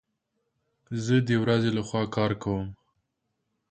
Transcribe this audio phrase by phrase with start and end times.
[1.03, 2.67] زه د ورځي لخوا کار کوم